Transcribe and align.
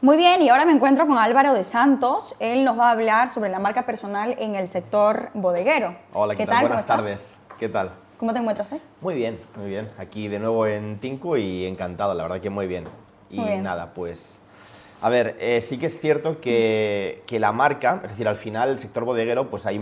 Muy 0.00 0.16
bien, 0.16 0.42
y 0.42 0.48
ahora 0.48 0.64
me 0.64 0.72
encuentro 0.72 1.06
con 1.06 1.18
Álvaro 1.18 1.54
de 1.54 1.64
Santos. 1.64 2.34
Él 2.40 2.64
nos 2.64 2.78
va 2.78 2.88
a 2.88 2.90
hablar 2.92 3.30
sobre 3.30 3.48
la 3.48 3.58
marca 3.58 3.86
personal 3.86 4.34
en 4.38 4.54
el 4.54 4.68
sector 4.68 5.30
bodeguero. 5.34 5.94
Hola, 6.12 6.34
¿qué, 6.34 6.46
tal? 6.46 6.66
Buenas 6.66 6.86
tardes. 6.86 7.34
¿Qué 7.58 7.68
tal? 7.68 7.90
¿Cómo 8.18 8.32
te 8.32 8.40
encuentras 8.40 8.70
hoy? 8.72 8.80
Muy 9.00 9.14
bien, 9.14 9.40
muy 9.56 9.68
bien. 9.68 9.90
Aquí 9.98 10.28
de 10.28 10.38
nuevo 10.38 10.66
en 10.66 10.98
Tinku 10.98 11.36
y 11.36 11.64
encantado, 11.64 12.12
la 12.14 12.24
verdad 12.24 12.40
que 12.40 12.50
muy 12.50 12.66
bien. 12.66 12.84
Y 13.30 13.40
nada, 13.40 13.94
pues... 13.94 14.40
A 15.00 15.10
ver, 15.10 15.36
eh, 15.38 15.60
sí 15.60 15.78
que 15.78 15.86
es 15.86 16.00
cierto 16.00 16.40
que, 16.40 17.22
que, 17.26 17.38
la 17.38 17.52
marca, 17.52 18.00
es 18.04 18.12
decir, 18.12 18.26
al 18.26 18.36
final 18.36 18.70
el 18.70 18.78
sector 18.78 19.04
bodeguero, 19.04 19.50
pues 19.50 19.66
hay, 19.66 19.78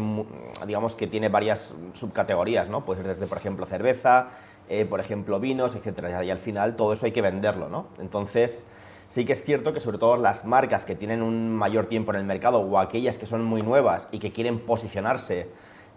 digamos 0.67 0.97
que 0.97 1.07
tiene 1.07 1.29
varias 1.29 1.75
subcategorías, 1.95 2.69
¿no? 2.69 2.85
Puede 2.85 3.03
ser 3.03 3.15
desde, 3.15 3.29
por 3.29 3.39
ejemplo, 3.39 3.67
cerveza, 3.67 4.31
eh, 4.69 4.85
por 4.85 4.99
ejemplo, 4.99 5.39
vinos, 5.39 5.77
etcétera. 5.77 6.25
Y 6.25 6.31
al 6.31 6.39
final 6.39 6.75
todo 6.75 6.93
eso 6.93 7.07
hay 7.07 7.13
que 7.13 7.23
venderlo, 7.23 7.69
¿no? 7.69 7.87
Entonces, 8.01 8.67
Sí 9.13 9.27
que 9.27 9.35
es 9.35 9.45
cierto 9.45 9.75
que 9.75 9.81
sobre 9.81 9.99
todo 9.99 10.17
las 10.17 10.47
marcas 10.47 10.87
que 10.87 10.95
tienen 10.95 11.21
un 11.21 11.55
mayor 11.55 11.85
tiempo 11.85 12.15
en 12.15 12.21
el 12.21 12.25
mercado 12.25 12.61
o 12.61 12.79
aquellas 12.79 13.19
que 13.19 13.27
son 13.27 13.45
muy 13.45 13.61
nuevas 13.61 14.09
y 14.11 14.19
que 14.19 14.33
quieren 14.33 14.61
posicionarse 14.61 15.49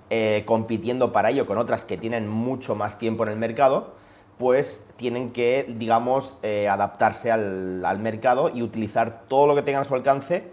eh, 0.10 0.44
compitiendo 0.46 1.14
para 1.14 1.30
ello 1.30 1.46
con 1.46 1.58
otras 1.58 1.86
que 1.86 1.96
tienen 1.96 2.28
mucho 2.28 2.76
más 2.76 3.00
tiempo 3.00 3.24
en 3.24 3.30
el 3.30 3.38
mercado, 3.38 3.94
pues 4.38 4.86
tienen 4.98 5.32
que, 5.32 5.66
digamos, 5.78 6.38
eh, 6.44 6.68
adaptarse 6.68 7.32
al, 7.32 8.00
mercado 8.00 8.52
y 8.54 8.62
utilizar 8.62 9.22
todo 9.30 9.48
lo 9.48 9.56
que 9.56 9.62
tengan 9.62 9.84
a 9.84 9.86
su 9.86 9.96
alcance 9.96 10.44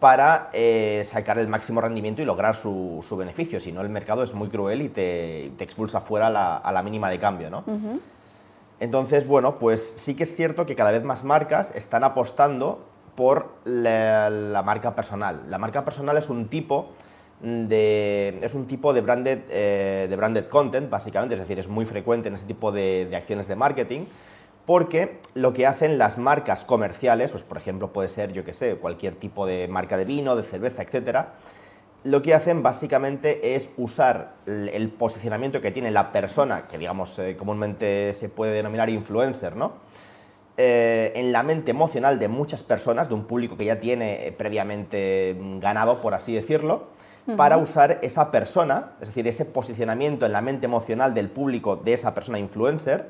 para 0.00 0.48
eh, 0.54 1.02
sacar 1.04 1.38
el 1.38 1.48
máximo 1.48 1.82
rendimiento 1.82 2.22
y 2.22 2.24
lograr 2.24 2.56
su, 2.56 3.04
beneficio. 3.18 3.60
Si 3.60 3.72
no, 3.72 3.82
el 3.82 3.90
mercado 3.90 4.22
es 4.22 4.32
muy 4.32 4.48
cruel 4.48 4.80
y 4.80 4.88
te, 4.88 5.48
expulsa 5.58 6.00
fuera 6.00 6.28
a 6.56 6.72
la, 6.72 6.82
mínima 6.82 7.10
de 7.10 7.18
cambio, 7.18 7.50
¿no? 7.50 7.62
Entonces, 8.80 9.26
bueno, 9.26 9.58
pues 9.58 9.94
sí 9.96 10.14
que 10.14 10.24
es 10.24 10.34
cierto 10.34 10.64
que 10.64 10.74
cada 10.74 10.90
vez 10.90 11.04
más 11.04 11.22
marcas 11.22 11.70
están 11.74 12.02
apostando 12.02 12.80
por 13.14 13.50
la, 13.64 14.62
marca 14.64 14.94
personal. 14.94 15.42
La 15.50 15.58
marca 15.58 15.84
personal 15.84 16.16
es 16.16 16.30
un 16.30 16.48
tipo 16.48 16.88
de, 17.42 18.38
es 18.40 18.54
un 18.54 18.66
tipo 18.66 18.94
de 18.94 19.02
branded, 19.02 19.40
eh, 19.50 20.06
de 20.08 20.16
branded 20.16 20.46
content, 20.46 20.88
básicamente, 20.88 21.34
es 21.34 21.40
decir, 21.40 21.58
es 21.58 21.68
muy 21.68 21.84
frecuente 21.84 22.28
en 22.28 22.34
ese 22.34 22.46
tipo 22.46 22.72
de, 22.72 23.06
de, 23.06 23.16
acciones 23.16 23.46
de 23.46 23.56
marketing, 23.56 24.06
porque 24.64 25.18
lo 25.34 25.52
que 25.52 25.66
hacen 25.66 25.98
las 25.98 26.16
marcas 26.16 26.64
comerciales, 26.64 27.30
pues 27.32 27.42
por 27.42 27.58
ejemplo 27.58 27.92
puede 27.92 28.08
ser, 28.08 28.32
yo 28.32 28.44
que 28.44 28.54
sé, 28.54 28.76
cualquier 28.76 29.16
tipo 29.16 29.44
de 29.44 29.68
marca 29.68 29.98
de 29.98 30.06
vino, 30.06 30.36
de 30.36 30.42
cerveza, 30.42 30.82
etcétera, 30.82 31.34
lo 32.04 32.22
que 32.22 32.34
hacen 32.34 32.62
básicamente 32.62 33.54
es 33.54 33.68
usar 33.76 34.34
el 34.46 34.88
posicionamiento 34.90 35.60
que 35.60 35.70
tiene 35.70 35.90
la 35.90 36.12
persona, 36.12 36.66
que 36.66 36.78
digamos 36.78 37.18
eh, 37.18 37.36
comúnmente 37.36 38.14
se 38.14 38.28
puede 38.28 38.52
denominar 38.52 38.88
influencer, 38.88 39.56
¿no? 39.56 39.72
Eh, 40.56 41.12
en 41.14 41.32
la 41.32 41.42
mente 41.42 41.70
emocional 41.70 42.18
de 42.18 42.28
muchas 42.28 42.62
personas, 42.62 43.08
de 43.08 43.14
un 43.14 43.24
público 43.24 43.56
que 43.56 43.64
ya 43.64 43.80
tiene 43.80 44.26
eh, 44.26 44.32
previamente 44.32 45.36
ganado, 45.58 46.00
por 46.02 46.14
así 46.14 46.34
decirlo, 46.34 46.88
para 47.36 47.58
usar 47.58 47.98
esa 48.02 48.30
persona, 48.30 48.92
es 49.00 49.08
decir, 49.08 49.28
ese 49.28 49.44
posicionamiento 49.44 50.26
en 50.26 50.32
la 50.32 50.40
mente 50.40 50.66
emocional 50.66 51.14
del 51.14 51.28
público 51.28 51.76
de 51.76 51.92
esa 51.92 52.12
persona 52.12 52.38
influencer, 52.38 53.06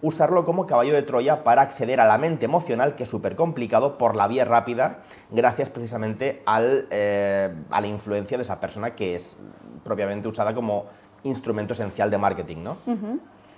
usarlo 0.00 0.44
como 0.44 0.66
caballo 0.66 0.94
de 0.94 1.02
Troya 1.02 1.42
para 1.42 1.62
acceder 1.62 2.00
a 2.00 2.06
la 2.06 2.18
mente 2.18 2.44
emocional, 2.44 2.94
que 2.94 3.02
es 3.02 3.08
súper 3.08 3.34
complicado, 3.34 3.98
por 3.98 4.14
la 4.14 4.28
vía 4.28 4.44
rápida, 4.44 4.98
gracias 5.30 5.70
precisamente 5.70 6.42
al, 6.46 6.86
eh, 6.90 7.52
a 7.70 7.80
la 7.80 7.86
influencia 7.86 8.36
de 8.36 8.42
esa 8.42 8.60
persona 8.60 8.90
que 8.94 9.14
es 9.14 9.36
propiamente 9.84 10.28
usada 10.28 10.54
como 10.54 10.86
instrumento 11.24 11.72
esencial 11.72 12.10
de 12.10 12.18
marketing, 12.18 12.58
¿no? 12.62 12.76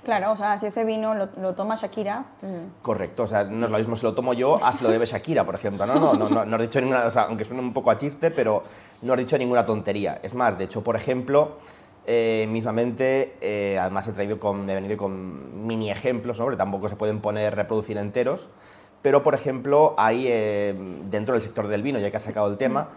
Claro, 0.04 0.32
o 0.32 0.36
sea, 0.36 0.58
si 0.58 0.66
ese 0.66 0.84
vino 0.84 1.14
lo, 1.14 1.54
toma 1.54 1.76
Shakira. 1.76 2.24
Mm. 2.40 2.80
Correcto, 2.80 3.24
o 3.24 3.26
sea, 3.26 3.44
no 3.44 3.66
es 3.66 3.72
lo 3.72 3.78
mismo 3.78 3.96
si 3.96 4.04
lo 4.04 4.14
tomo 4.14 4.32
yo 4.32 4.64
a 4.64 4.72
si 4.72 4.82
lo 4.82 4.90
debe 4.90 5.04
Shakira, 5.04 5.44
por 5.44 5.54
ejemplo. 5.54 5.84
No, 5.84 5.94
no, 5.94 6.14
no, 6.14 6.28
no, 6.30 6.44
no, 6.46 6.58
dicho 6.58 6.80
ninguna, 6.80 7.04
o 7.04 7.10
sea, 7.10 7.22
aunque 7.22 7.44
suene 7.44 7.60
un 7.60 7.74
poco 7.74 7.90
a 7.90 7.98
chiste, 7.98 8.30
pero 8.30 8.64
no 9.02 9.12
he 9.12 9.16
dicho 9.18 9.36
ninguna 9.36 9.66
tontería. 9.66 10.18
Es 10.22 10.34
más, 10.34 10.56
de 10.56 10.64
hecho, 10.64 10.82
por 10.82 10.96
ejemplo, 10.96 11.58
eh, 12.06 12.46
mismamente, 12.48 13.34
eh, 13.40 13.78
además 13.78 14.08
he, 14.08 14.12
traído 14.12 14.40
con, 14.40 14.68
he 14.68 14.74
venido 14.74 14.96
con 14.96 15.66
mini 15.66 15.90
ejemplos, 15.90 16.38
¿no? 16.40 16.56
tampoco 16.56 16.88
se 16.88 16.96
pueden 16.96 17.20
poner, 17.20 17.54
reproducir 17.54 17.98
enteros, 17.98 18.50
pero 19.02 19.22
por 19.22 19.34
ejemplo, 19.34 19.94
hay 19.98 20.24
eh, 20.26 20.74
dentro 21.10 21.34
del 21.34 21.42
sector 21.42 21.68
del 21.68 21.82
vino, 21.82 21.98
ya 21.98 22.10
que 22.10 22.16
ha 22.16 22.20
sacado 22.20 22.50
el 22.50 22.56
tema, 22.56 22.88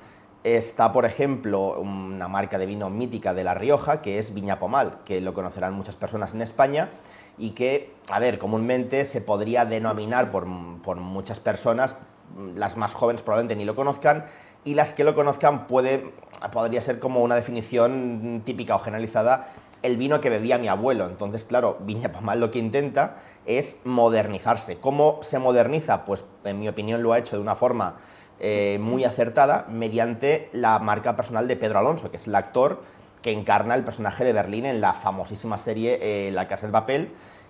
está 0.44 0.92
por 0.92 1.06
ejemplo 1.06 1.80
una 1.80 2.28
marca 2.28 2.58
de 2.58 2.66
vino 2.66 2.90
mítica 2.90 3.34
de 3.34 3.44
La 3.44 3.54
Rioja, 3.54 4.02
que 4.02 4.20
es 4.20 4.34
Viña 4.34 4.60
Pomal, 4.60 5.00
que 5.06 5.22
lo 5.22 5.34
conocerán 5.34 5.74
muchas 5.74 5.96
personas 5.96 6.34
en 6.34 6.42
España 6.42 6.90
y 7.38 7.52
que, 7.52 7.92
a 8.10 8.20
ver, 8.20 8.38
comúnmente 8.38 9.06
se 9.06 9.22
podría 9.22 9.66
denominar 9.66 10.32
por, 10.32 10.46
por 10.82 10.98
muchas 10.98 11.40
personas, 11.40 11.96
las 12.56 12.78
más 12.78 12.94
jóvenes 12.94 13.22
probablemente 13.22 13.56
ni 13.56 13.66
lo 13.66 13.76
conozcan, 13.76 14.26
y 14.66 14.76
las 14.76 14.94
que 14.94 15.04
lo 15.04 15.16
conozcan 15.16 15.68
puede, 15.68 16.12
podría 16.52 16.82
ser 16.82 17.00
como 17.00 17.22
una 17.22 17.36
definición 17.36 18.42
típica 18.46 18.76
o 18.76 18.80
generalizada 18.80 19.50
el 19.82 19.98
vino 19.98 20.22
que 20.22 20.30
bebía 20.30 20.58
mi 20.58 20.70
abuelo. 20.70 21.08
Entonces, 21.08 21.44
claro, 21.44 21.78
Viña 21.82 22.12
Pamal 22.12 22.40
lo 22.40 22.50
que 22.50 22.60
intenta 22.60 23.18
es 23.46 23.80
modernizarse. 23.84 24.78
¿Cómo 24.78 25.20
se 25.24 25.40
moderniza? 25.40 26.06
Pues, 26.06 26.24
en 26.46 26.60
mi 26.60 26.70
opinión, 26.70 27.04
lo 27.04 27.12
ha 27.12 27.20
hecho 27.20 27.36
de 27.36 27.42
una 27.42 27.56
forma 27.56 27.96
eh, 28.40 28.78
muy 28.82 29.04
acertada 29.04 29.66
mediante 29.70 30.50
la 30.54 30.80
marca 30.80 31.16
personal 31.16 31.48
de 31.48 31.58
Pedro 31.58 31.80
Alonso, 31.80 32.10
que 32.10 32.18
es 32.18 32.28
el 32.28 32.36
actor 32.36 32.82
que 33.22 33.32
encarna 33.32 33.76
el 33.76 33.84
personaje 33.84 34.24
de 34.24 34.34
Berlín 34.34 34.66
en 34.66 34.82
la 34.82 34.94
famosísima 34.94 35.58
serie 35.58 36.00
eh, 36.02 36.32
La 36.32 36.48
Casa 36.48 36.68
de 36.68 36.74
Papel. 36.74 37.10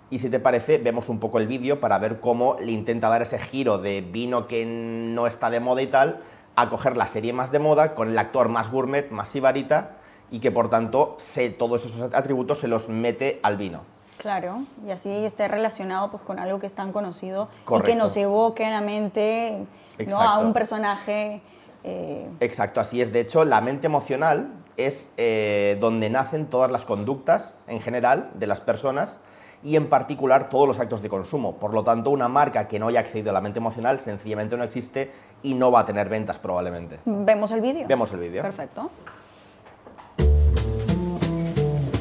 Y 0.10 0.20
si 0.20 0.30
te 0.30 0.40
parece, 0.40 0.78
vemos 0.78 1.10
un 1.10 1.20
poco 1.20 1.40
el 1.40 1.48
vídeo 1.48 1.80
para 1.80 1.98
ver 1.98 2.20
cómo 2.20 2.58
le 2.60 2.72
intenta 2.72 3.10
dar 3.10 3.22
ese 3.22 3.40
giro 3.40 3.78
de 3.78 4.02
vino 4.02 4.48
que 4.48 4.66
no 4.66 5.26
está 5.26 5.50
de 5.50 5.60
moda 5.60 5.82
y 5.82 5.88
tal, 5.88 6.20
a 6.56 6.70
coger 6.70 6.98
la 6.98 7.08
serie 7.08 7.34
más 7.34 7.52
de 7.52 7.60
moda 7.60 7.96
con 7.96 8.10
el 8.10 8.18
actor 8.18 8.50
más 8.50 8.72
gourmet, 8.72 9.10
más 9.12 9.30
sibarita 9.30 9.92
y 10.32 10.40
que 10.40 10.52
por 10.52 10.70
tanto 10.70 11.16
se, 11.18 11.50
todos 11.50 11.86
esos 11.86 12.14
atributos 12.14 12.60
se 12.60 12.68
los 12.68 12.90
mete 12.90 13.40
al 13.44 13.58
vino. 13.58 13.82
Claro, 14.18 14.64
y 14.86 14.92
así 14.92 15.10
esté 15.10 15.48
relacionado 15.48 16.10
pues, 16.12 16.24
con 16.24 16.40
algo 16.40 16.60
que 16.60 16.68
es 16.68 16.74
tan 16.74 16.92
conocido 16.92 17.50
y 17.70 17.82
que 17.82 17.96
nos 17.96 18.16
evoque 18.16 18.64
en 18.64 18.72
la 18.72 18.82
mente 18.82 19.66
¿no? 20.08 20.22
a 20.22 20.40
un 20.40 20.54
personaje. 20.54 21.42
Eh, 21.84 22.30
Exacto, 22.40 22.80
así 22.80 23.02
es. 23.02 23.12
De 23.12 23.20
hecho, 23.20 23.44
la 23.44 23.60
mente 23.60 23.88
emocional 23.88 24.54
es 24.78 25.12
eh, 25.18 25.78
donde 25.82 26.10
nacen 26.10 26.46
todas 26.48 26.72
las 26.72 26.86
conductas 26.86 27.58
en 27.68 27.82
general 27.82 28.30
de 28.36 28.48
las 28.48 28.62
personas 28.62 29.20
y 29.64 29.76
en 29.76 29.88
particular 29.88 30.50
todos 30.50 30.68
los 30.68 30.80
actos 30.80 31.02
de 31.02 31.10
consumo. 31.10 31.58
Por 31.58 31.74
lo 31.74 31.84
tanto, 31.84 32.10
una 32.10 32.28
marca 32.28 32.68
que 32.68 32.80
no 32.80 32.88
haya 32.88 33.00
accedido 33.00 33.30
a 33.30 33.34
la 33.34 33.42
mente 33.42 33.60
emocional 33.60 34.00
sencillamente 34.00 34.58
no 34.58 34.64
existe 34.64 35.12
y 35.42 35.54
no 35.54 35.72
va 35.72 35.82
a 35.82 35.86
tener 35.86 36.10
ventas 36.10 36.40
probablemente. 36.40 37.00
¿Vemos 37.06 37.52
el 37.52 37.62
vídeo? 37.62 37.88
Vemos 37.88 38.12
el 38.14 38.20
vídeo. 38.20 38.42
Perfecto. 38.42 38.90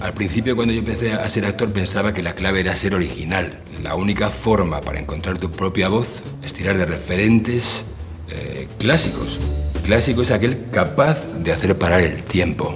Al 0.02 0.12
principio 0.14 0.56
cuando 0.56 0.74
yo 0.74 0.80
empecé 0.80 1.12
a 1.12 1.28
ser 1.30 1.46
actor 1.46 1.72
pensaba 1.72 2.12
que 2.12 2.24
la 2.24 2.34
clave 2.34 2.60
era 2.60 2.74
ser 2.74 2.94
original. 2.94 3.60
La 3.82 3.94
única 3.94 4.30
forma 4.30 4.80
para 4.80 4.98
encontrar 4.98 5.38
tu 5.38 5.50
propia 5.50 5.88
voz 5.88 6.22
es 6.42 6.52
tirar 6.52 6.76
de 6.76 6.86
referentes 6.86 7.84
eh, 8.28 8.66
clásicos. 8.78 9.38
Clásico 9.84 10.22
es 10.22 10.32
aquel 10.32 10.70
capaz 10.70 11.26
de 11.34 11.52
hacer 11.52 11.78
parar 11.78 12.00
el 12.00 12.24
tiempo. 12.24 12.74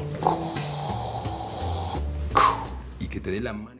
Y 3.00 3.06
que 3.06 3.18
te 3.18 3.32
dé 3.32 3.40
la 3.40 3.52
mano. 3.52 3.75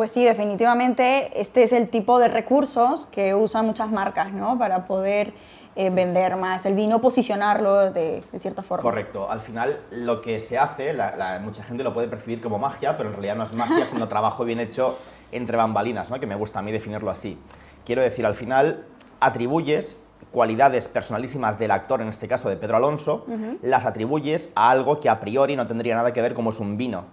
Pues 0.00 0.12
sí, 0.12 0.24
definitivamente 0.24 1.38
este 1.38 1.62
es 1.62 1.72
el 1.72 1.90
tipo 1.90 2.18
de 2.18 2.28
recursos 2.28 3.04
que 3.04 3.34
usan 3.34 3.66
muchas 3.66 3.90
marcas, 3.90 4.32
¿no? 4.32 4.58
Para 4.58 4.86
poder 4.86 5.34
eh, 5.76 5.90
vender 5.90 6.36
más 6.36 6.64
el 6.64 6.72
vino, 6.72 7.02
posicionarlo 7.02 7.92
de, 7.92 8.24
cierta 8.38 8.62
forma. 8.62 8.80
Correcto. 8.80 9.30
Al 9.30 9.40
final 9.40 9.78
lo 9.90 10.22
que 10.22 10.40
se 10.40 10.56
hace, 10.56 10.96
mucha 11.42 11.64
gente 11.64 11.84
lo 11.84 11.92
puede 11.92 12.08
percibir 12.08 12.40
como 12.40 12.58
magia, 12.58 12.96
pero 12.96 13.10
en 13.10 13.16
realidad 13.16 13.36
no 13.36 13.42
es 13.42 13.52
magia, 13.52 13.84
sino 13.84 14.08
trabajo 14.08 14.46
bien 14.46 14.58
hecho 14.58 14.96
entre 15.32 15.58
bambalinas, 15.58 16.08
¿no? 16.08 16.18
Que 16.18 16.26
me 16.26 16.34
gusta 16.34 16.60
a 16.60 16.62
mí 16.62 16.72
definirlo 16.72 17.10
así. 17.10 17.38
Quiero 17.84 18.00
decir, 18.00 18.24
al 18.24 18.32
final 18.32 18.86
atribuyes 19.20 20.00
cualidades 20.32 20.88
personalísimas 20.88 21.58
del 21.58 21.72
actor, 21.72 22.00
en 22.00 22.08
este 22.08 22.26
caso 22.26 22.48
de 22.48 22.56
Pedro 22.56 22.78
Alonso, 22.78 23.26
las 23.60 23.84
atribuyes 23.84 24.50
a 24.54 24.70
algo 24.70 24.98
que 24.98 25.10
a 25.10 25.20
priori 25.20 25.56
no 25.56 25.66
tendría 25.66 25.94
nada 25.94 26.14
que 26.14 26.22
ver 26.22 26.32
como 26.32 26.48
es 26.48 26.58
un 26.58 26.78
vino. 26.78 27.04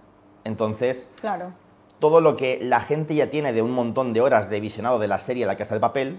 Entonces, 0.44 1.10
claro 1.20 1.52
todo 1.98 2.20
lo 2.20 2.36
que 2.36 2.58
la 2.62 2.80
gente 2.80 3.14
ya 3.14 3.30
tiene 3.30 3.52
de 3.52 3.62
un 3.62 3.72
montón 3.72 4.12
de 4.12 4.20
horas 4.20 4.50
de 4.50 4.60
visionado 4.60 4.98
de 4.98 5.08
la 5.08 5.18
serie 5.18 5.46
La 5.46 5.56
Casa 5.56 5.74
de 5.74 5.80
Papel, 5.80 6.18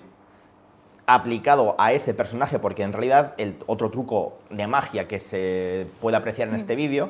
aplicado 1.06 1.76
a 1.80 1.92
ese 1.94 2.14
personaje, 2.14 2.60
porque 2.60 2.84
en 2.84 2.94
realidad 2.94 3.34
el 3.38 3.56
otro 3.66 3.90
truco 3.90 4.38
de 4.50 4.68
magia 4.68 5.08
que 5.08 5.20
se 5.20 5.88
puede 6.02 6.18
apreciar 6.18 6.50
en 6.50 6.56
este 6.56 6.74
mm. 6.74 6.78
vídeo 6.78 7.10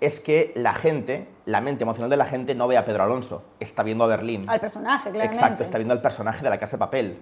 es 0.00 0.20
que 0.20 0.52
la 0.54 0.74
gente, 0.74 1.26
la 1.44 1.60
mente 1.60 1.82
emocional 1.82 2.08
de 2.08 2.16
la 2.16 2.26
gente 2.26 2.54
no 2.54 2.68
ve 2.68 2.76
a 2.76 2.84
Pedro 2.84 3.02
Alonso, 3.02 3.42
está 3.58 3.82
viendo 3.82 4.04
a 4.04 4.06
Berlín. 4.06 4.48
Al 4.48 4.60
personaje, 4.60 5.10
claro. 5.10 5.28
Exacto, 5.28 5.62
está 5.62 5.78
viendo 5.78 5.92
al 5.92 6.00
personaje 6.00 6.42
de 6.42 6.50
la 6.50 6.58
Casa 6.58 6.76
de 6.76 6.78
Papel. 6.78 7.18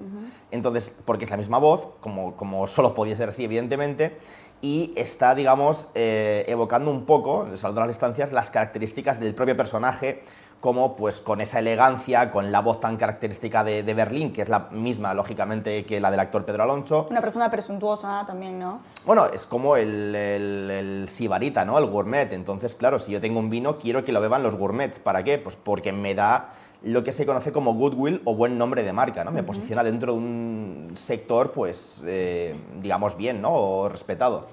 Entonces, 0.51 0.95
porque 1.05 1.25
es 1.25 1.31
la 1.31 1.39
misma 1.39 1.59
voz, 1.59 1.89
como, 2.01 2.37
como 2.37 2.67
solo 2.67 2.93
podía 2.93 3.17
ser 3.17 3.31
así, 3.31 3.45
evidentemente, 3.45 4.19
y 4.61 4.93
está, 4.97 5.35
digamos, 5.35 5.89
eh, 5.95 6.45
evocando 6.49 6.91
un 6.91 7.07
poco, 7.07 7.47
salvando 7.57 7.83
las 7.83 7.89
distancias, 7.89 8.33
las 8.33 8.51
características 8.51 9.21
del 9.21 9.35
propio 9.35 9.57
personaje, 9.57 10.23
como 10.67 10.97
pues 10.97 11.21
con 11.21 11.41
esa 11.41 11.61
elegancia, 11.61 12.33
con 12.33 12.51
la 12.51 12.61
voz 12.61 12.81
tan 12.81 12.97
característica 12.97 13.63
de, 13.63 13.95
Berlín, 13.95 14.33
que 14.33 14.43
es 14.43 14.49
la 14.49 14.67
misma, 14.73 15.15
lógicamente, 15.15 15.85
que 15.85 16.01
la 16.01 16.11
del 16.11 16.19
actor 16.19 16.45
Pedro 16.45 16.65
Alonso. 16.65 17.07
Una 17.09 17.21
persona 17.21 17.49
presuntuosa 17.49 18.25
también, 18.27 18.59
¿no? 18.59 18.81
Bueno, 19.05 19.27
es 19.27 19.47
como 19.47 19.77
el, 19.77 20.13
el, 20.13 21.09
sibarita, 21.09 21.65
¿no? 21.65 21.79
El 21.79 21.87
gourmet. 21.87 22.33
Entonces, 22.33 22.75
claro, 22.75 22.99
si 22.99 23.13
yo 23.13 23.21
tengo 23.21 23.39
un 23.39 23.49
vino, 23.49 23.79
quiero 23.79 24.05
que 24.05 24.11
lo 24.11 24.21
beban 24.21 24.43
los 24.43 24.57
gourmets. 24.57 24.99
¿Para 24.99 25.23
qué? 25.23 25.39
Pues 25.39 25.55
porque 25.55 25.93
me 25.93 26.17
da 26.17 26.49
lo 26.83 27.05
que 27.05 27.13
se 27.13 27.27
conoce 27.27 27.53
como 27.53 27.75
goodwill 27.75 28.21
o 28.25 28.35
buen 28.35 28.59
nombre 28.59 28.83
de 28.83 28.93
marca, 28.93 29.23
¿no? 29.23 29.31
Me 29.31 29.45
posiciona 29.45 29.85
dentro 29.85 30.15
de 30.15 30.19
un 30.19 30.91
sector, 30.97 31.53
pues, 31.53 32.03
eh, 32.05 32.57
digamos 32.83 33.17
bien, 33.17 33.41
¿no? 33.41 33.53
O 33.53 33.89
respetado. 33.89 34.49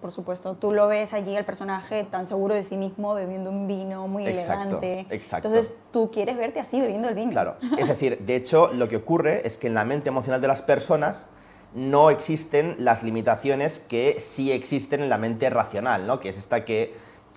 Por 0.00 0.12
supuesto, 0.12 0.54
tú 0.54 0.72
lo 0.72 0.86
ves 0.86 1.12
allí 1.12 1.36
el 1.36 1.44
personaje 1.44 2.04
tan 2.04 2.26
seguro 2.26 2.54
de 2.54 2.62
sí 2.62 2.76
mismo 2.76 3.14
bebiendo 3.14 3.50
un 3.50 3.66
vino 3.66 4.06
muy 4.06 4.26
elegante. 4.26 5.06
Exacto. 5.10 5.48
Entonces 5.48 5.76
tú 5.92 6.10
quieres 6.10 6.36
verte 6.36 6.60
así 6.60 6.80
bebiendo 6.80 7.08
el 7.08 7.14
vino. 7.14 7.30
Claro. 7.30 7.56
Es 7.78 7.88
decir, 7.88 8.18
de 8.18 8.36
hecho, 8.36 8.72
lo 8.72 8.88
que 8.88 8.96
ocurre 8.96 9.46
es 9.46 9.58
que 9.58 9.66
en 9.66 9.74
la 9.74 9.84
mente 9.84 10.08
emocional 10.08 10.40
de 10.40 10.48
las 10.48 10.62
personas 10.62 11.26
no 11.74 12.10
existen 12.10 12.76
las 12.78 13.02
limitaciones 13.02 13.80
que 13.80 14.20
sí 14.20 14.52
existen 14.52 15.02
en 15.02 15.08
la 15.08 15.18
mente 15.18 15.50
racional, 15.50 16.06
¿no? 16.06 16.20
Que 16.20 16.28
es 16.28 16.38
esta 16.38 16.64
que 16.64 16.94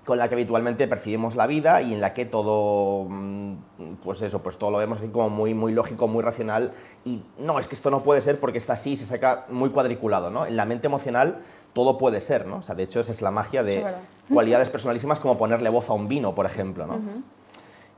con 0.07 0.17
la 0.17 0.29
que 0.29 0.35
habitualmente 0.35 0.87
percibimos 0.87 1.35
la 1.35 1.47
vida 1.47 1.81
y 1.81 1.93
en 1.93 1.99
la 1.99 2.13
que 2.13 2.23
todo, 2.23 3.07
mm, 3.09 3.55
pues 4.01 4.21
eso, 4.21 4.41
pues 4.41 4.57
todo 4.57 4.71
lo 4.71 4.77
vemos 4.77 4.99
así 4.99 5.09
como 5.09 5.29
muy, 5.29 5.53
muy 5.53 5.73
lógico, 5.73 6.07
muy 6.07 6.23
racional 6.23 6.71
y 7.03 7.23
no, 7.37 7.59
es 7.59 7.67
que 7.67 7.75
esto 7.75 7.91
no 7.91 8.03
puede 8.03 8.21
ser 8.21 8.39
porque 8.39 8.57
está 8.57 8.71
así, 8.71 8.95
se 8.95 9.05
saca 9.05 9.43
muy 9.49 9.69
cuadriculado, 9.69 10.29
¿no? 10.29 10.45
En 10.45 10.55
la 10.55 10.63
mente 10.63 10.87
emocional 10.87 11.39
todo 11.73 11.97
puede 11.97 12.21
ser, 12.21 12.45
¿no? 12.45 12.59
O 12.59 12.63
sea, 12.63 12.73
de 12.73 12.83
hecho 12.83 13.01
esa 13.01 13.11
es 13.11 13.21
la 13.21 13.31
magia 13.31 13.63
de 13.63 13.85
cualidades 14.33 14.69
personalísimas 14.69 15.19
como 15.19 15.37
ponerle 15.37 15.67
voz 15.67 15.89
a 15.89 15.93
un 15.93 16.07
vino, 16.07 16.33
por 16.33 16.45
ejemplo, 16.45 16.87
¿no? 16.87 17.01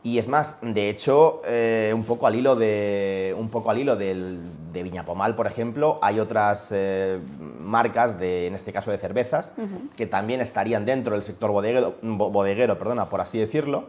Y 0.02 0.18
es 0.18 0.30
más, 0.30 0.56
de 0.62 0.90
hecho, 0.90 1.40
eh, 1.46 1.92
un 1.94 2.06
poco 2.06 2.26
al 2.26 2.36
hilo 2.36 2.56
de, 2.56 3.36
un 3.38 3.50
poco 3.50 3.70
al 3.70 3.80
hilo 3.80 3.98
del, 3.98 4.40
de 4.72 4.84
Viñapomal, 4.84 5.36
por 5.36 5.46
ejemplo, 5.46 6.00
hay 6.02 6.22
otras 6.22 6.70
eh, 6.72 7.20
marcas, 7.60 8.18
de, 8.18 8.48
en 8.48 8.56
este 8.56 8.72
caso 8.72 8.92
de 8.92 8.98
cervezas, 8.98 9.52
que 9.98 10.06
también 10.06 10.40
estarían 10.40 10.86
dentro 10.86 11.16
del 11.16 11.24
sector 11.24 11.52
bodeguero, 11.52 11.96
bodeguero 12.02 12.80
perdona, 12.80 13.10
por 13.10 13.20
así 13.20 13.38
decirlo, 13.38 13.88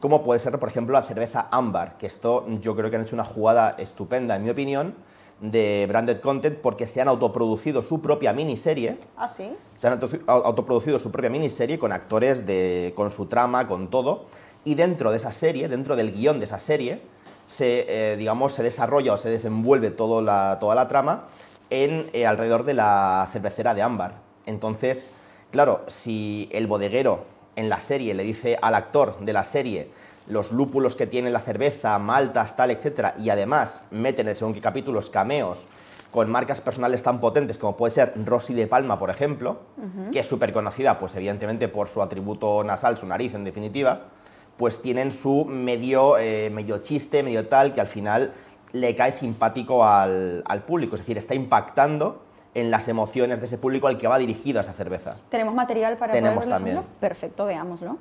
como 0.00 0.24
puede 0.24 0.40
ser, 0.40 0.58
por 0.58 0.68
ejemplo, 0.68 0.92
la 0.92 1.04
cerveza 1.04 1.46
Ámbar, 1.52 1.98
que 1.98 2.06
esto 2.06 2.46
yo 2.60 2.74
creo 2.74 2.90
que 2.90 2.96
han 2.96 3.02
hecho 3.02 3.14
una 3.14 3.24
jugada 3.24 3.76
estupenda, 3.78 4.34
en 4.34 4.42
mi 4.42 4.50
opinión, 4.50 4.94
de 5.40 5.84
branded 5.88 6.20
content 6.20 6.58
porque 6.58 6.86
se 6.86 7.00
han 7.00 7.08
autoproducido 7.08 7.82
su 7.82 8.00
propia 8.00 8.32
miniserie. 8.32 8.98
¿Ah, 9.16 9.28
sí? 9.28 9.52
Se 9.74 9.88
han 9.88 10.00
autoproducido 10.26 10.98
su 10.98 11.10
propia 11.10 11.30
miniserie 11.30 11.78
con 11.78 11.92
actores, 11.92 12.46
de, 12.46 12.92
con 12.96 13.12
su 13.12 13.26
trama, 13.26 13.68
con 13.68 13.88
todo 13.88 14.26
y 14.64 14.74
dentro 14.74 15.10
de 15.10 15.18
esa 15.18 15.32
serie, 15.32 15.68
dentro 15.68 15.96
del 15.96 16.12
guion 16.12 16.38
de 16.38 16.44
esa 16.44 16.58
serie, 16.58 17.00
se, 17.46 17.86
eh, 17.88 18.16
digamos, 18.16 18.52
se 18.52 18.62
desarrolla 18.62 19.12
o 19.12 19.18
se 19.18 19.28
desenvuelve 19.28 19.90
toda 19.90 20.22
la, 20.22 20.58
toda 20.60 20.74
la 20.74 20.88
trama 20.88 21.28
en, 21.70 22.06
eh, 22.12 22.26
alrededor 22.26 22.64
de 22.64 22.74
la 22.74 23.28
cervecera 23.32 23.74
de 23.74 23.82
ámbar. 23.82 24.14
Entonces, 24.46 25.10
claro, 25.50 25.82
si 25.88 26.48
el 26.52 26.66
bodeguero 26.66 27.24
en 27.56 27.68
la 27.68 27.80
serie 27.80 28.14
le 28.14 28.24
dice 28.24 28.58
al 28.60 28.74
actor 28.74 29.18
de 29.20 29.32
la 29.32 29.44
serie 29.44 29.90
los 30.26 30.52
lúpulos 30.52 30.96
que 30.96 31.06
tiene 31.06 31.30
la 31.30 31.40
cerveza, 31.40 31.98
maltas, 31.98 32.56
tal, 32.56 32.70
etcétera, 32.70 33.14
y 33.18 33.28
además 33.28 33.84
meten 33.90 34.34
según 34.34 34.54
qué 34.54 34.60
capítulos 34.60 35.10
cameos 35.10 35.66
con 36.10 36.30
marcas 36.30 36.60
personales 36.60 37.02
tan 37.02 37.20
potentes 37.20 37.58
como 37.58 37.76
puede 37.76 37.90
ser 37.90 38.14
Rosy 38.24 38.54
de 38.54 38.66
Palma, 38.66 38.98
por 38.98 39.10
ejemplo, 39.10 39.58
que 40.12 40.20
es 40.20 40.26
súper 40.26 40.52
conocida, 40.52 40.98
pues 40.98 41.14
evidentemente 41.16 41.68
por 41.68 41.88
su 41.88 42.00
atributo 42.00 42.62
nasal, 42.62 42.96
su 42.96 43.04
nariz 43.04 43.34
en 43.34 43.44
definitiva, 43.44 44.02
pues 44.56 44.82
tienen 44.82 45.12
su 45.12 45.44
medio, 45.44 46.18
eh, 46.18 46.50
medio 46.50 46.78
chiste, 46.78 47.22
medio 47.22 47.46
tal, 47.48 47.72
que 47.72 47.80
al 47.80 47.86
final 47.86 48.32
le 48.72 48.94
cae 48.94 49.12
simpático 49.12 49.84
al, 49.84 50.42
público, 50.66 50.96
es 50.96 51.00
decir, 51.00 51.18
está 51.18 51.34
impactando 51.34 52.22
en 52.54 52.70
las 52.70 52.88
emociones 52.88 53.40
de 53.40 53.46
ese 53.46 53.58
público 53.58 53.88
al 53.88 53.98
que 53.98 54.06
va 54.06 54.18
dirigida 54.18 54.60
esa 54.60 54.72
cerveza. 54.72 55.16
¿Tenemos 55.28 55.54
material 55.54 55.96
para 55.96 56.12
Tenemos 56.12 56.48
también. 56.48 56.82
Perfecto, 57.00 57.46
veámoslo. 57.46 57.96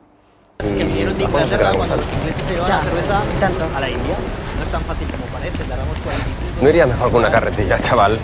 Es 0.59 0.71
que 0.71 0.83
vinieron 0.83 1.17
de 1.17 1.23
Inglaterra 1.23 1.71
cuando 1.75 1.95
los 1.95 2.05
ingleses 2.13 2.43
se 2.43 2.53
llevan 2.53 2.69
la 2.69 2.81
cerveza 2.81 3.21
tanto. 3.39 3.65
a 3.75 3.79
la 3.79 3.89
India. 3.89 4.15
No 4.57 4.63
es 4.63 4.71
tan 4.71 4.81
fácil 4.81 5.07
como 5.09 5.25
parece, 5.25 5.63
tardamos 5.63 5.97
45... 5.97 6.61
No 6.61 6.69
iría 6.69 6.85
mejor 6.85 7.11
con 7.11 7.19
una 7.21 7.31
carretilla, 7.31 7.79
chaval. 7.79 8.19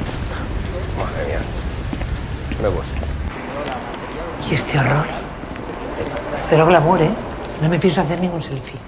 Madre 0.97 1.27
mía. 1.27 1.39
Me 2.61 2.69
gusta. 2.69 2.97
¿Y 4.49 4.53
este 4.53 4.79
horror? 4.79 5.05
Pero 6.49 6.65
glamour, 6.65 7.01
¿eh? 7.01 7.09
No 7.61 7.67
me 7.67 7.77
pienso 7.77 7.99
hacer 7.99 8.21
ningún 8.21 8.41
selfie. 8.41 8.79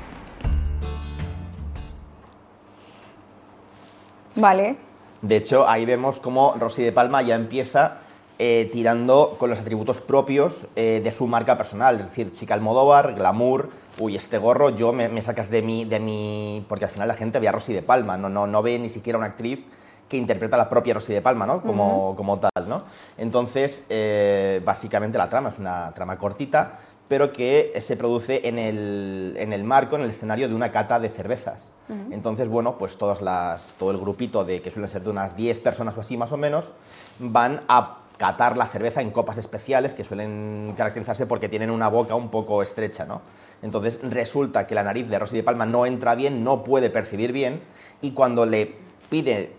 Vale. 4.35 4.77
De 5.21 5.35
hecho, 5.35 5.67
ahí 5.67 5.85
vemos 5.85 6.21
cómo 6.21 6.55
Rosy 6.57 6.83
de 6.83 6.93
Palma 6.93 7.21
ya 7.21 7.35
empieza 7.35 7.97
eh, 8.39 8.69
tirando 8.71 9.35
con 9.37 9.49
los 9.49 9.59
atributos 9.59 9.99
propios 9.99 10.67
eh, 10.77 11.01
de 11.03 11.11
su 11.11 11.27
marca 11.27 11.57
personal. 11.57 11.99
Es 11.99 12.07
decir, 12.07 12.31
chica 12.31 12.53
Almodóvar, 12.53 13.13
glamour, 13.13 13.69
uy, 13.99 14.15
este 14.15 14.37
gorro, 14.37 14.69
yo 14.69 14.93
me, 14.93 15.21
sacas 15.21 15.49
de 15.49 15.61
mi, 15.61 15.83
de 15.83 15.99
mi... 15.99 16.65
Porque 16.69 16.85
al 16.85 16.91
final 16.91 17.09
la 17.09 17.15
gente 17.15 17.39
ve 17.39 17.49
a 17.49 17.51
Rosy 17.51 17.73
de 17.73 17.81
Palma, 17.81 18.17
no, 18.17 18.29
no, 18.29 18.47
no 18.47 18.63
ve 18.63 18.79
ni 18.79 18.89
siquiera 18.89 19.17
una 19.17 19.27
actriz 19.27 19.65
que 20.11 20.17
interpreta 20.17 20.55
a 20.55 20.59
la 20.59 20.69
propia 20.69 20.93
Rosy 20.93 21.13
de 21.13 21.21
Palma, 21.21 21.45
¿no? 21.45 21.61
Como, 21.61 22.15
como 22.17 22.39
tal, 22.39 22.67
¿no? 22.67 22.83
Entonces, 23.17 23.85
eh, 23.89 24.61
básicamente 24.65 25.17
la 25.17 25.29
trama 25.29 25.49
es 25.49 25.59
una 25.59 25.93
trama 25.93 26.17
cortita, 26.17 26.79
pero 27.11 27.33
que 27.33 27.73
se 27.81 27.97
produce 27.97 28.47
en 28.47 28.57
el, 28.57 29.63
marco, 29.65 29.97
en 29.97 30.03
el 30.03 30.11
escenario 30.11 30.47
de 30.47 30.55
una 30.55 30.71
cata 30.71 30.97
de 30.97 31.09
cervezas. 31.09 31.73
Entonces, 32.09 32.47
bueno, 32.47 32.77
pues 32.77 32.97
todas 32.97 33.21
las, 33.21 33.75
todo 33.75 33.91
el 33.91 33.97
grupito, 33.97 34.45
de, 34.45 34.61
que 34.61 34.71
suelen 34.71 34.89
ser 34.89 35.03
de 35.03 35.09
unas 35.09 35.35
10 35.35 35.59
personas 35.59 35.97
o 35.97 35.99
así 35.99 36.15
más 36.15 36.31
o 36.31 36.37
menos, 36.37 36.71
van 37.19 37.63
a 37.67 37.97
catar 38.15 38.55
la 38.55 38.65
cerveza 38.65 39.01
en 39.01 39.11
copas 39.11 39.37
especiales 39.37 39.93
que 39.93 40.05
suelen 40.05 40.73
caracterizarse 40.77 41.25
porque 41.25 41.49
tienen 41.49 41.69
una 41.69 41.89
boca 41.89 42.15
un 42.15 42.29
poco 42.29 42.63
estrecha, 42.63 43.03
¿no? 43.03 43.21
Entonces 43.61 43.99
resulta 44.03 44.65
que 44.65 44.73
la 44.73 44.83
nariz 44.83 45.09
de 45.09 45.19
Rosy 45.19 45.35
de 45.35 45.43
Palma 45.43 45.65
no 45.65 45.85
entra 45.85 46.15
bien, 46.15 46.45
no 46.45 46.63
puede 46.63 46.89
percibir 46.89 47.33
bien 47.33 47.59
y 47.99 48.11
cuando 48.11 48.45
le 48.45 48.73
pide 49.09 49.51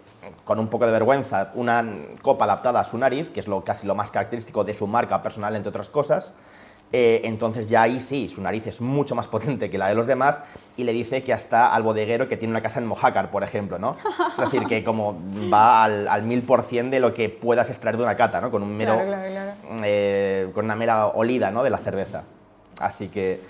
con 0.44 0.58
un 0.58 0.68
poco 0.68 0.86
de 0.86 0.92
vergüenza 0.92 1.50
una 1.54 1.84
copa 2.22 2.46
adaptada 2.46 2.80
a 2.80 2.84
su 2.84 2.96
nariz, 2.96 3.30
que 3.30 3.40
es 3.40 3.48
lo, 3.48 3.62
casi 3.62 3.86
lo 3.86 3.94
más 3.94 4.10
característico 4.10 4.64
de 4.64 4.72
su 4.72 4.86
marca 4.86 5.22
personal, 5.22 5.54
entre 5.54 5.68
otras 5.68 5.90
cosas, 5.90 6.34
eh, 6.94 7.22
entonces 7.24 7.66
ya 7.66 7.82
ahí 7.82 8.00
sí, 8.00 8.28
su 8.28 8.42
nariz 8.42 8.66
es 8.66 8.80
mucho 8.82 9.14
más 9.14 9.26
potente 9.28 9.70
que 9.70 9.78
la 9.78 9.88
de 9.88 9.94
los 9.94 10.06
demás 10.06 10.40
y 10.76 10.84
le 10.84 10.92
dice 10.92 11.22
que 11.22 11.32
hasta 11.32 11.72
al 11.72 11.82
bodeguero 11.82 12.28
que 12.28 12.36
tiene 12.36 12.52
una 12.52 12.62
casa 12.62 12.80
en 12.80 12.86
Mojácar, 12.86 13.30
por 13.30 13.42
ejemplo, 13.42 13.78
¿no? 13.78 13.96
Es 14.32 14.38
decir, 14.38 14.66
que 14.66 14.84
como 14.84 15.18
va 15.52 15.84
al 15.84 16.22
mil 16.22 16.42
por 16.42 16.62
cien 16.62 16.90
de 16.90 17.00
lo 17.00 17.14
que 17.14 17.28
puedas 17.28 17.70
extraer 17.70 17.96
de 17.96 18.02
una 18.02 18.16
cata, 18.16 18.40
¿no? 18.40 18.50
Con, 18.50 18.62
un 18.62 18.76
mero, 18.76 18.98
eh, 19.84 20.50
con 20.54 20.66
una 20.66 20.76
mera 20.76 21.06
olida, 21.08 21.50
¿no? 21.50 21.62
De 21.62 21.70
la 21.70 21.78
cerveza. 21.78 22.24
Así 22.78 23.08
que... 23.08 23.40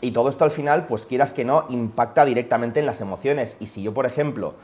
Y 0.00 0.10
todo 0.10 0.28
esto 0.28 0.44
al 0.44 0.50
final, 0.50 0.86
pues 0.86 1.06
quieras 1.06 1.32
que 1.32 1.44
no, 1.44 1.64
impacta 1.70 2.24
directamente 2.24 2.78
en 2.78 2.86
las 2.86 3.00
emociones. 3.00 3.56
Y 3.60 3.68
si 3.68 3.82
yo, 3.82 3.94
por 3.94 4.04
ejemplo, 4.04 4.54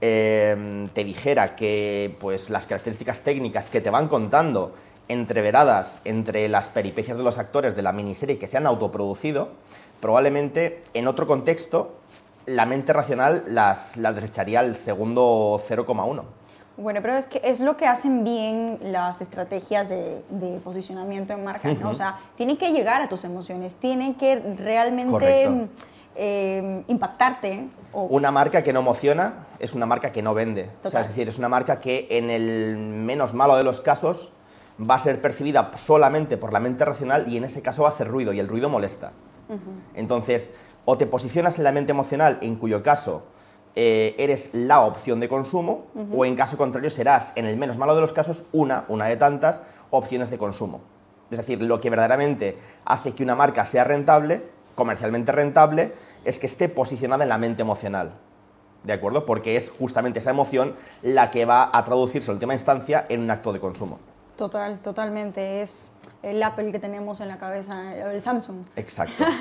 eh, 0.00 0.88
te 0.92 1.04
dijera 1.04 1.54
que 1.54 2.16
pues, 2.18 2.50
las 2.50 2.66
características 2.66 3.20
técnicas 3.20 3.68
que 3.68 3.80
te 3.80 3.90
van 3.90 4.08
contando 4.08 4.74
entreveradas 5.08 5.98
entre 6.04 6.48
las 6.48 6.68
peripecias 6.68 7.16
de 7.16 7.24
los 7.24 7.38
actores 7.38 7.74
de 7.74 7.82
la 7.82 7.92
miniserie 7.92 8.38
que 8.38 8.48
se 8.48 8.56
han 8.56 8.66
autoproducido, 8.66 9.48
probablemente 10.00 10.82
en 10.94 11.08
otro 11.08 11.26
contexto 11.26 11.96
la 12.46 12.64
mente 12.64 12.92
racional 12.92 13.44
las, 13.46 13.96
las 13.96 14.14
desecharía 14.14 14.60
al 14.60 14.74
segundo 14.74 15.60
0,1. 15.68 16.22
Bueno, 16.78 17.00
pero 17.02 17.16
es 17.16 17.26
que 17.26 17.40
es 17.42 17.58
lo 17.58 17.76
que 17.76 17.86
hacen 17.86 18.22
bien 18.22 18.78
las 18.80 19.20
estrategias 19.20 19.88
de, 19.88 20.22
posicionamiento 20.62 21.32
en 21.32 21.42
marca, 21.42 21.72
¿no? 21.72 21.90
O 21.90 21.94
sea, 21.94 22.20
tienen 22.36 22.56
que 22.56 22.70
llegar 22.70 23.02
a 23.02 23.08
tus 23.08 23.24
emociones, 23.24 23.74
tienen 23.74 24.14
que 24.14 24.36
realmente 24.56 25.68
eh, 26.14 26.84
impactarte. 26.86 27.68
Una 27.92 28.30
marca 28.30 28.62
que 28.62 28.72
no 28.72 28.80
emociona 28.80 29.46
es 29.58 29.74
una 29.74 29.86
marca 29.86 30.12
que 30.12 30.22
no 30.22 30.34
vende. 30.34 30.70
O 30.84 30.88
sea, 30.88 31.00
es 31.00 31.08
decir, 31.08 31.28
es 31.28 31.38
una 31.38 31.48
marca 31.48 31.80
que 31.80 32.06
en 32.10 32.30
el 32.30 32.76
menos 32.76 33.34
malo 33.34 33.56
de 33.56 33.64
los 33.64 33.80
casos 33.80 34.30
va 34.78 34.94
a 34.94 34.98
ser 34.98 35.20
percibida 35.20 35.70
solamente 35.76 36.36
por 36.36 36.52
la 36.52 36.60
mente 36.60 36.84
racional 36.84 37.26
y 37.28 37.36
en 37.36 37.44
ese 37.44 37.62
caso 37.62 37.82
va 37.82 37.88
a 37.88 37.92
hacer 37.92 38.08
ruido 38.08 38.32
y 38.32 38.40
el 38.40 38.48
ruido 38.48 38.68
molesta. 38.68 39.12
Entonces, 39.94 40.52
o 40.84 40.98
te 40.98 41.06
posicionas 41.06 41.58
en 41.58 41.64
la 41.64 41.72
mente 41.72 41.92
emocional, 41.92 42.38
en 42.42 42.56
cuyo 42.56 42.82
caso 42.82 43.22
eh, 43.74 44.14
eres 44.18 44.50
la 44.54 44.80
opción 44.80 45.20
de 45.20 45.28
consumo, 45.28 45.86
o 46.14 46.24
en 46.24 46.36
caso 46.36 46.56
contrario 46.56 46.90
serás, 46.90 47.32
en 47.34 47.46
el 47.46 47.56
menos 47.56 47.78
malo 47.78 47.94
de 47.94 48.00
los 48.00 48.12
casos, 48.12 48.44
una, 48.52 48.84
una 48.88 49.06
de 49.06 49.16
tantas 49.16 49.62
opciones 49.90 50.30
de 50.30 50.38
consumo. 50.38 50.80
Es 51.30 51.38
decir, 51.38 51.62
lo 51.62 51.80
que 51.80 51.90
verdaderamente 51.90 52.58
hace 52.84 53.12
que 53.12 53.22
una 53.22 53.34
marca 53.34 53.64
sea 53.64 53.84
rentable, 53.84 54.42
comercialmente 54.74 55.32
rentable, 55.32 55.92
es 56.24 56.38
que 56.38 56.46
esté 56.46 56.68
posicionada 56.68 57.22
en 57.22 57.28
la 57.28 57.38
mente 57.38 57.62
emocional. 57.62 58.12
¿De 58.84 58.92
acuerdo? 58.92 59.26
Porque 59.26 59.56
es 59.56 59.70
justamente 59.70 60.20
esa 60.20 60.30
emoción 60.30 60.74
la 61.02 61.30
que 61.30 61.44
va 61.44 61.70
a 61.72 61.84
traducirse 61.84 62.30
en 62.30 62.36
última 62.36 62.54
instancia 62.54 63.06
en 63.08 63.20
un 63.20 63.30
acto 63.30 63.52
de 63.52 63.60
consumo. 63.60 63.98
Total, 64.38 64.78
totalmente. 64.78 65.62
Es 65.62 65.90
el 66.22 66.40
Apple 66.40 66.70
que 66.70 66.78
tenemos 66.78 67.20
en 67.20 67.26
la 67.26 67.38
cabeza, 67.38 67.92
el 67.96 68.22
Samsung. 68.22 68.64
Exacto. 68.76 69.24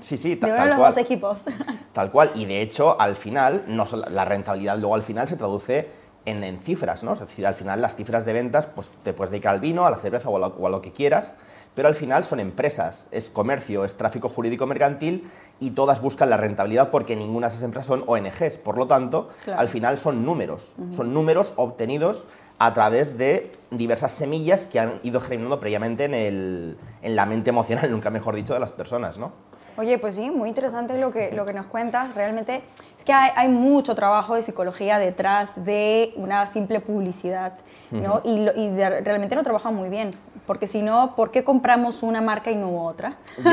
Sí, 0.00 0.16
sí, 0.16 0.36
ta, 0.36 0.54
tal 0.54 0.68
los 0.68 0.78
cual. 0.78 0.94
Dos 0.94 1.02
equipos. 1.02 1.38
Tal 1.92 2.10
cual. 2.10 2.32
Y 2.34 2.44
de 2.44 2.60
hecho, 2.60 3.00
al 3.00 3.16
final, 3.16 3.64
no 3.68 3.84
la 4.10 4.24
rentabilidad 4.24 4.76
luego 4.76 4.94
al 4.94 5.02
final 5.02 5.28
se 5.28 5.36
traduce 5.36 5.88
en, 6.24 6.42
en, 6.42 6.60
cifras, 6.60 7.04
¿no? 7.04 7.12
Es 7.12 7.20
decir, 7.20 7.46
al 7.46 7.54
final 7.54 7.80
las 7.80 7.96
cifras 7.96 8.24
de 8.24 8.32
ventas, 8.32 8.66
pues 8.66 8.90
te 9.02 9.12
puedes 9.12 9.30
dedicar 9.30 9.54
al 9.54 9.60
vino, 9.60 9.86
a 9.86 9.90
la 9.90 9.96
cerveza 9.96 10.28
o 10.28 10.36
a 10.36 10.40
lo, 10.40 10.46
o 10.46 10.66
a 10.66 10.70
lo 10.70 10.82
que 10.82 10.92
quieras, 10.92 11.36
pero 11.74 11.88
al 11.88 11.94
final 11.94 12.24
son 12.24 12.40
empresas, 12.40 13.08
es 13.10 13.30
comercio, 13.30 13.84
es 13.84 13.96
tráfico 13.96 14.28
jurídico 14.28 14.66
mercantil 14.66 15.28
y 15.60 15.70
todas 15.70 16.00
buscan 16.00 16.30
la 16.30 16.36
rentabilidad 16.36 16.90
porque 16.90 17.16
ninguna 17.16 17.48
de 17.48 17.52
esas 17.52 17.64
empresas 17.64 17.86
son 17.86 18.04
ONGs. 18.06 18.56
Por 18.58 18.78
lo 18.78 18.86
tanto, 18.86 19.30
claro. 19.44 19.60
al 19.60 19.68
final 19.68 19.98
son 19.98 20.24
números, 20.24 20.74
uh 20.78 20.82
-huh. 20.82 20.92
son 20.92 21.12
números 21.12 21.52
obtenidos 21.56 22.26
a 22.58 22.72
través 22.72 23.18
de 23.18 23.52
diversas 23.70 24.12
semillas 24.12 24.66
que 24.66 24.78
han 24.78 25.00
ido 25.02 25.20
germinando 25.20 25.58
previamente 25.58 26.04
en, 26.04 26.14
el, 26.14 26.76
en 27.02 27.16
la 27.16 27.26
mente 27.26 27.50
emocional, 27.50 27.90
nunca 27.90 28.10
mejor 28.10 28.34
dicho, 28.34 28.54
de 28.54 28.60
las 28.60 28.72
personas, 28.72 29.18
¿no? 29.18 29.32
Oye, 29.76 29.98
pues 29.98 30.14
sí, 30.14 30.30
muy 30.30 30.48
interesante 30.48 30.98
lo 30.98 31.12
que, 31.12 31.32
lo 31.32 31.44
que 31.44 31.52
nos 31.52 31.66
cuentas. 31.66 32.14
Realmente 32.14 32.62
es 32.98 33.04
que 33.04 33.12
hay, 33.12 33.30
hay 33.34 33.48
mucho 33.48 33.94
trabajo 33.94 34.34
de 34.34 34.42
psicología 34.42 34.98
detrás 34.98 35.64
de 35.64 36.12
una 36.16 36.46
simple 36.46 36.80
publicidad, 36.80 37.54
¿no? 37.90 38.14
Uh 38.14 38.16
-huh. 38.16 38.20
Y, 38.24 38.44
lo, 38.44 38.52
y 38.54 38.68
de, 38.70 39.00
realmente 39.00 39.34
lo 39.34 39.42
trabajan 39.42 39.74
muy 39.74 39.88
bien. 39.88 40.10
Porque 40.46 40.66
si 40.66 40.82
no, 40.82 41.14
¿por 41.16 41.30
qué 41.30 41.42
compramos 41.42 42.02
una 42.02 42.20
marca 42.20 42.50
y 42.50 42.56
no 42.56 42.84
otra? 42.84 43.16
Yo, 43.42 43.50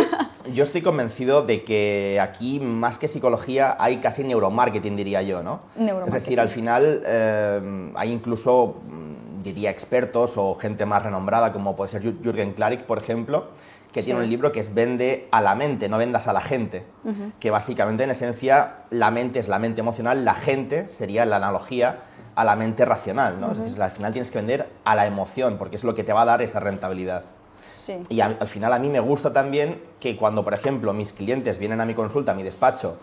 yo, 0.53 0.63
estoy 0.63 0.81
convencido 0.81 1.41
de 1.41 1.63
que 1.63 2.19
aquí, 2.19 2.59
más 2.59 2.97
que 2.97 3.07
psicología, 3.07 3.77
hay 3.79 3.97
casi 3.97 4.23
neuromarketing, 4.23 4.97
diría 4.97 5.21
yo, 5.21 5.41
¿no? 5.41 5.61
Es 6.05 6.13
decir, 6.13 6.39
al 6.39 6.49
final 6.49 7.01
eh, 7.05 7.91
hay 7.95 8.11
incluso, 8.11 8.81
mm, 8.85 9.41
diría, 9.43 9.69
expertos 9.69 10.33
o 10.35 10.55
gente 10.55 10.85
más 10.85 11.03
renombrada, 11.03 11.53
como 11.53 11.77
puede 11.77 11.91
ser 11.91 12.01
Jürgen 12.01 12.53
Klarik, 12.53 12.83
por 12.83 12.97
ejemplo, 12.97 13.45
que 13.91 14.01
sí. 14.01 14.05
tiene 14.05 14.21
un 14.21 14.29
libro 14.29 14.51
que 14.51 14.59
es 14.59 14.73
Vende 14.73 15.27
a 15.31 15.41
la 15.41 15.55
mente, 15.55 15.89
no 15.89 15.97
vendas 15.97 16.27
a 16.27 16.33
la 16.33 16.41
gente. 16.41 16.83
Uh 17.03 17.09
-huh. 17.09 17.31
Que 17.39 17.51
básicamente, 17.51 18.03
en 18.03 18.11
esencia, 18.11 18.75
la 18.89 19.11
mente 19.11 19.39
es 19.39 19.47
la 19.47 19.59
mente 19.59 19.81
emocional, 19.81 20.23
la 20.25 20.33
gente 20.33 20.87
sería 20.89 21.25
la 21.25 21.37
analogía 21.37 21.99
a 22.35 22.43
la 22.45 22.55
mente 22.55 22.85
racional, 22.85 23.39
¿no? 23.39 23.47
Uh 23.47 23.49
-huh. 23.49 23.53
Es 23.53 23.63
decir, 23.63 23.81
al 23.81 23.91
final 23.91 24.11
tienes 24.13 24.31
que 24.31 24.37
vender 24.37 24.69
a 24.85 24.95
la 24.95 25.05
emoción, 25.05 25.57
porque 25.57 25.75
es 25.75 25.83
lo 25.83 25.93
que 25.93 26.03
te 26.03 26.13
va 26.13 26.21
a 26.21 26.25
dar 26.25 26.41
esa 26.41 26.59
rentabilidad. 26.59 27.23
Sí. 27.65 27.97
Y 28.09 28.21
a, 28.21 28.37
al 28.39 28.47
final 28.47 28.73
a 28.73 28.79
mí 28.79 28.89
me 28.89 28.99
gusta 28.99 29.33
también 29.33 29.81
que 29.99 30.15
cuando, 30.15 30.43
por 30.43 30.53
ejemplo, 30.53 30.93
mis 30.93 31.13
clientes 31.13 31.57
vienen 31.57 31.81
a 31.81 31.85
mi 31.85 31.93
consulta, 31.93 32.31
a 32.31 32.35
mi 32.35 32.43
despacho, 32.43 32.97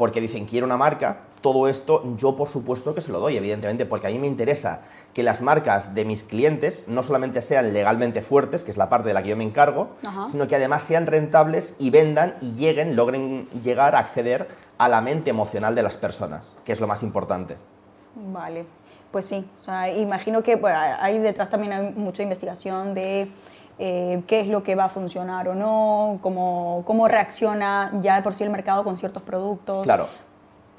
porque 0.00 0.22
dicen 0.22 0.46
quiero 0.46 0.64
una 0.64 0.78
marca, 0.78 1.18
todo 1.42 1.68
esto 1.68 2.02
yo 2.16 2.34
por 2.34 2.48
supuesto 2.48 2.94
que 2.94 3.02
se 3.02 3.12
lo 3.12 3.20
doy, 3.20 3.36
evidentemente, 3.36 3.84
porque 3.84 4.06
a 4.06 4.10
mí 4.10 4.18
me 4.18 4.26
interesa 4.26 4.80
que 5.12 5.22
las 5.22 5.42
marcas 5.42 5.94
de 5.94 6.06
mis 6.06 6.22
clientes 6.22 6.86
no 6.88 7.02
solamente 7.02 7.42
sean 7.42 7.74
legalmente 7.74 8.22
fuertes, 8.22 8.64
que 8.64 8.70
es 8.70 8.78
la 8.78 8.88
parte 8.88 9.08
de 9.08 9.14
la 9.14 9.22
que 9.22 9.28
yo 9.28 9.36
me 9.36 9.44
encargo, 9.44 9.90
Ajá. 10.02 10.26
sino 10.26 10.48
que 10.48 10.56
además 10.56 10.84
sean 10.84 11.06
rentables 11.06 11.76
y 11.78 11.90
vendan 11.90 12.36
y 12.40 12.54
lleguen, 12.54 12.96
logren 12.96 13.46
llegar 13.62 13.94
a 13.94 13.98
acceder 13.98 14.48
a 14.78 14.88
la 14.88 15.02
mente 15.02 15.28
emocional 15.28 15.74
de 15.74 15.82
las 15.82 15.98
personas, 15.98 16.56
que 16.64 16.72
es 16.72 16.80
lo 16.80 16.86
más 16.86 17.02
importante. 17.02 17.58
Vale, 18.14 18.64
pues 19.12 19.26
sí. 19.26 19.44
O 19.60 19.64
sea, 19.66 19.94
imagino 19.94 20.42
que 20.42 20.56
bueno, 20.56 20.78
ahí 20.98 21.18
detrás 21.18 21.50
también 21.50 21.74
hay 21.74 21.92
mucha 21.94 22.22
investigación 22.22 22.94
de 22.94 23.28
eh, 23.82 24.22
qué 24.26 24.40
es 24.40 24.48
lo 24.48 24.62
que 24.62 24.74
va 24.74 24.84
a 24.84 24.88
funcionar 24.90 25.48
o 25.48 25.54
no, 25.54 26.18
cómo, 26.20 26.82
cómo 26.86 27.08
reacciona 27.08 27.90
ya 28.02 28.16
de 28.16 28.22
por 28.22 28.34
sí 28.34 28.44
el 28.44 28.50
mercado 28.50 28.84
con 28.84 28.98
ciertos 28.98 29.22
productos. 29.22 29.84
Claro. 29.84 30.08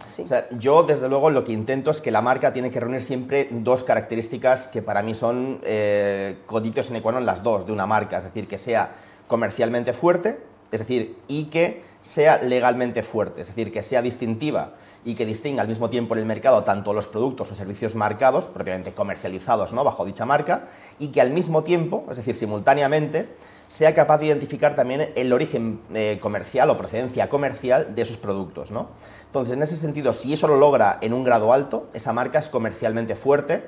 Sí. 0.06 0.22
O 0.22 0.28
sea, 0.28 0.48
yo, 0.52 0.84
desde 0.84 1.10
luego, 1.10 1.32
lo 1.32 1.44
que 1.44 1.52
intento 1.52 1.90
es 1.90 2.00
que 2.00 2.12
la 2.12 2.22
marca 2.22 2.54
tiene 2.54 2.70
que 2.70 2.80
reunir 2.80 3.02
siempre 3.02 3.48
dos 3.50 3.84
características 3.84 4.68
que 4.68 4.84
para 4.84 5.02
mí 5.02 5.16
son 5.16 5.60
eh, 5.64 6.38
coditos 6.46 6.92
en 6.92 6.98
ecuador 6.98 7.24
las 7.24 7.42
dos 7.42 7.66
de 7.66 7.72
una 7.72 7.88
marca, 7.88 8.20
es 8.20 8.24
decir, 8.26 8.48
que 8.48 8.60
sea 8.60 8.92
comercialmente 9.28 9.94
fuerte, 9.94 10.40
es 10.72 10.80
decir, 10.80 11.18
y 11.28 11.46
que 11.46 11.84
sea 12.02 12.38
legalmente 12.42 13.04
fuerte, 13.04 13.42
es 13.42 13.48
decir, 13.48 13.72
que 13.72 13.84
sea 13.84 14.02
distintiva 14.02 14.74
y 15.04 15.16
que 15.16 15.26
distinga 15.26 15.62
al 15.62 15.68
mismo 15.68 15.90
tiempo 15.90 16.14
en 16.14 16.20
el 16.20 16.26
mercado 16.26 16.64
tanto 16.64 16.94
los 16.94 17.08
productos 17.08 17.52
o 17.52 17.56
servicios 17.56 17.96
marcados, 17.96 18.48
propiamente 18.48 18.94
comercializados 18.94 19.74
¿no? 19.74 19.84
bajo 19.84 20.06
dicha 20.06 20.26
marca, 20.26 20.68
y 21.00 21.08
que 21.08 21.22
al 21.22 21.32
mismo 21.32 21.64
tiempo, 21.64 22.06
es 22.12 22.18
decir, 22.18 22.36
simultáneamente, 22.36 23.30
sea 23.68 23.94
capaz 23.94 24.18
de 24.20 24.28
identificar 24.28 24.76
también 24.76 25.12
el 25.16 25.32
origen 25.34 25.80
eh, 25.94 26.20
comercial 26.22 26.70
o 26.70 26.78
procedencia 26.78 27.30
comercial 27.30 27.96
de 27.96 28.02
esos 28.02 28.18
productos. 28.18 28.70
¿no? 28.70 28.90
Entonces, 29.26 29.54
en 29.54 29.64
ese 29.64 29.78
sentido, 29.78 30.14
si 30.14 30.34
eso 30.34 30.48
lo 30.48 30.58
logra 30.58 30.98
en 31.02 31.14
un 31.14 31.24
grado 31.24 31.54
alto, 31.54 31.90
esa 31.94 32.14
marca 32.14 32.40
es 32.40 32.50
comercialmente 32.50 33.16
fuerte 33.16 33.64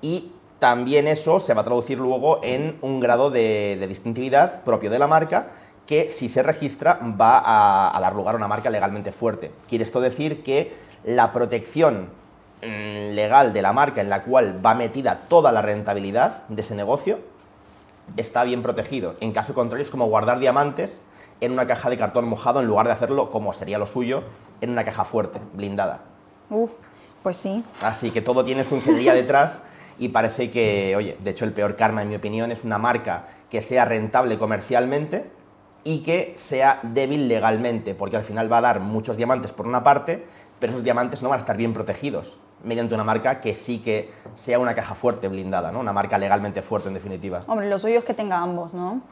y 0.00 0.32
también 0.58 1.08
eso 1.08 1.40
se 1.40 1.54
va 1.54 1.62
a 1.62 1.64
traducir 1.64 1.98
luego 1.98 2.38
en 2.44 2.78
un 2.82 3.00
grado 3.00 3.30
de, 3.30 3.76
de 3.80 3.86
distintividad 3.88 4.62
propio 4.62 4.90
de 4.90 5.00
la 5.00 5.08
marca 5.08 5.48
que 5.86 6.08
si 6.08 6.28
se 6.28 6.42
registra 6.42 6.98
va 7.20 7.38
a, 7.38 7.96
a, 7.96 8.00
dar 8.00 8.14
lugar 8.14 8.34
a 8.34 8.38
una 8.38 8.48
marca 8.48 8.70
legalmente 8.70 9.12
fuerte. 9.12 9.50
Quiere 9.68 9.84
esto 9.84 10.00
decir 10.00 10.42
que 10.42 10.74
la 11.04 11.32
protección 11.32 12.08
mm, 12.62 13.14
legal 13.14 13.52
de 13.52 13.62
la 13.62 13.72
marca 13.72 14.00
en 14.00 14.08
la 14.08 14.22
cual 14.22 14.64
va 14.64 14.74
metida 14.74 15.22
toda 15.28 15.52
la 15.52 15.62
rentabilidad 15.62 16.44
de 16.48 16.62
ese 16.62 16.74
negocio 16.74 17.18
está 18.16 18.44
bien 18.44 18.62
protegido. 18.62 19.16
En 19.20 19.32
caso 19.32 19.54
contrario 19.54 19.82
es 19.82 19.90
como 19.90 20.06
guardar 20.06 20.38
diamantes 20.38 21.02
en 21.40 21.52
una 21.52 21.66
caja 21.66 21.90
de 21.90 21.98
cartón 21.98 22.28
mojado 22.28 22.60
en 22.60 22.66
lugar 22.66 22.86
de 22.86 22.92
hacerlo, 22.92 23.30
como 23.30 23.52
sería 23.52 23.78
lo 23.78 23.86
suyo, 23.86 24.22
en 24.60 24.70
una 24.70 24.84
caja 24.84 25.04
fuerte, 25.04 25.40
blindada. 25.54 26.00
Uf, 26.50 26.70
pues 27.22 27.36
sí. 27.36 27.64
Así 27.80 28.10
que 28.10 28.22
todo 28.22 28.44
tiene 28.44 28.64
su 28.64 28.76
ingeniería 28.76 29.14
detrás 29.14 29.62
y 29.98 30.08
parece 30.08 30.50
que, 30.50 30.94
oye, 30.96 31.16
de 31.18 31.30
hecho 31.30 31.44
el 31.44 31.52
peor 31.52 31.76
karma 31.76 32.02
en 32.02 32.08
mi 32.08 32.14
opinión 32.14 32.52
es 32.52 32.64
una 32.64 32.78
marca 32.78 33.24
que 33.50 33.60
sea 33.60 33.84
rentable 33.84 34.38
comercialmente, 34.38 35.30
y 35.84 35.98
que 36.02 36.32
sea 36.36 36.80
débil 36.82 37.28
legalmente, 37.28 37.94
porque 37.94 38.16
al 38.16 38.24
final 38.24 38.52
va 38.52 38.58
a 38.58 38.62
dar 38.62 38.80
muchos 38.80 39.16
diamantes 39.16 39.52
por 39.52 39.66
una 39.66 39.82
parte, 39.82 40.24
pero 40.58 40.72
esos 40.72 40.84
diamantes 40.84 41.22
no 41.22 41.28
van 41.28 41.38
a 41.38 41.40
estar 41.40 41.56
bien 41.56 41.74
protegidos 41.74 42.38
mediante 42.64 42.94
una 42.94 43.04
marca 43.04 43.40
que 43.40 43.54
sí 43.54 43.78
que 43.78 44.12
sea 44.36 44.58
una 44.58 44.74
caja 44.74 44.94
fuerte, 44.94 45.28
blindada, 45.28 45.72
¿no? 45.72 45.80
una 45.80 45.92
marca 45.92 46.18
legalmente 46.18 46.62
fuerte 46.62 46.88
en 46.88 46.94
definitiva. 46.94 47.42
Hombre, 47.46 47.68
lo 47.68 47.78
suyo 47.78 47.98
es 47.98 48.04
que 48.04 48.14
tenga 48.14 48.38
ambos, 48.38 48.72
¿no? 48.72 49.02